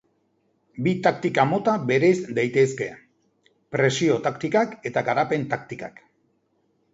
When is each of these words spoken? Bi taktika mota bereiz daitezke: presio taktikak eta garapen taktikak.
Bi 0.85 0.93
taktika 1.07 1.43
mota 1.49 1.75
bereiz 1.91 2.15
daitezke: 2.37 2.87
presio 3.77 4.17
taktikak 4.29 4.75
eta 4.93 5.05
garapen 5.11 5.47
taktikak. 5.55 6.03